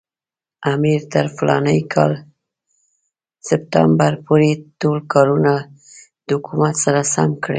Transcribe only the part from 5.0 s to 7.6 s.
کارونه د حکومت سره سم کړي.